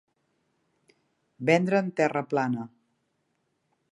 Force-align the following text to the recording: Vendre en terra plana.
Vendre 1.51 1.83
en 1.85 1.93
terra 2.01 2.25
plana. 2.33 2.67